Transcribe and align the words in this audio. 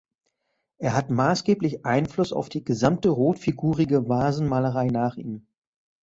Er 0.79 0.95
hat 0.95 1.11
maßgeblichen 1.11 1.85
Einfluss 1.85 2.33
auf 2.33 2.49
die 2.49 2.63
gesamte 2.63 3.09
rotfigurige 3.09 4.09
Vasenmalerei 4.09 4.87
nach 4.87 5.15
ihm. 5.15 5.45